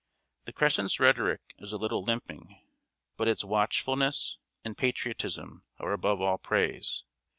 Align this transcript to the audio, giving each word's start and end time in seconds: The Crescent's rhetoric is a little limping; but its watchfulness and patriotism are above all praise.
The 0.45 0.51
Crescent's 0.51 0.99
rhetoric 0.99 1.41
is 1.59 1.73
a 1.73 1.77
little 1.77 2.03
limping; 2.03 2.59
but 3.17 3.27
its 3.27 3.43
watchfulness 3.45 4.39
and 4.65 4.75
patriotism 4.75 5.61
are 5.77 5.93
above 5.93 6.19
all 6.19 6.39
praise. 6.39 7.03